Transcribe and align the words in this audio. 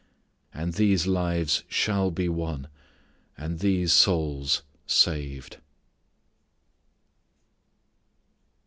And 0.51 0.73
these 0.73 1.05
lives 1.05 1.61
shall 1.67 2.09
be 2.09 2.27
won, 2.27 2.67
and 3.37 3.59
these 3.59 3.93
souls 3.93 4.63
saved. 4.87 5.57